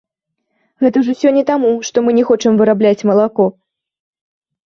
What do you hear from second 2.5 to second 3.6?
вырабляць малако!